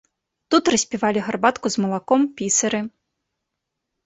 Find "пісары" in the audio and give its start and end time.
2.41-2.81